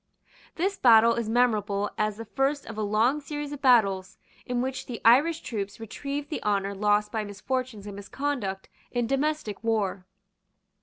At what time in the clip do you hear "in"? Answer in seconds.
4.47-4.59, 8.91-9.05